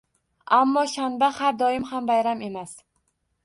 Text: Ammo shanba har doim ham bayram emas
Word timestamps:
Ammo 0.59 0.83
shanba 0.93 1.29
har 1.41 1.59
doim 1.61 1.87
ham 1.93 2.11
bayram 2.11 2.45
emas 2.51 2.77